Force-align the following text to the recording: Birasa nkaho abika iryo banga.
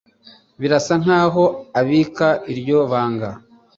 Birasa 0.59 0.93
nkaho 1.03 1.43
abika 1.79 2.27
iryo 2.51 2.77
banga. 2.91 3.29